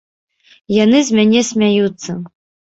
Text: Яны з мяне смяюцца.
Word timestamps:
Яны 0.83 1.03
з 1.11 1.19
мяне 1.19 1.45
смяюцца. 1.53 2.11